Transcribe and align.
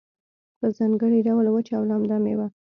په 0.59 0.67
ځانګړي 0.77 1.19
ډول 1.27 1.45
وچه 1.49 1.73
او 1.77 1.83
لمده 1.89 2.17
میوه 2.23 2.47